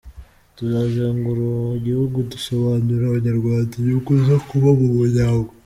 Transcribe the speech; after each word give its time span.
Tuzazengurua 0.57 1.61
igihugu 1.79 2.17
dusobanurira 2.31 3.03
abanyarwanda 3.07 3.71
inyungu 3.79 4.11
zo 4.27 4.37
kuba 4.47 4.69
mu 4.79 4.87
muryango. 4.97 5.49